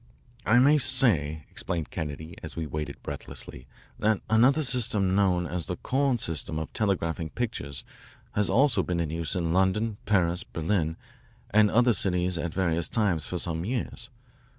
[0.47, 3.67] "I may say," explained Kennedy as we waited breathlessly,
[3.99, 7.83] "that another system known as the Korn system of telegraphing pictures
[8.31, 10.97] has also been in use in London, Paris, Berlin,
[11.51, 14.09] and other cities at various times for some years.